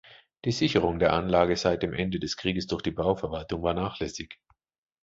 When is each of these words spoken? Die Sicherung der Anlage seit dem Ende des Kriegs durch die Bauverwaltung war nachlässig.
Die 0.45 0.51
Sicherung 0.51 0.97
der 0.97 1.13
Anlage 1.13 1.55
seit 1.55 1.83
dem 1.83 1.93
Ende 1.93 2.19
des 2.19 2.35
Kriegs 2.35 2.65
durch 2.65 2.81
die 2.81 2.89
Bauverwaltung 2.89 3.61
war 3.61 3.75
nachlässig. 3.75 4.39